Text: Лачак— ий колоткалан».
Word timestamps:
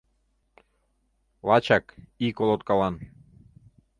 Лачак— 1.47 1.85
ий 2.25 2.33
колоткалан». 2.37 2.95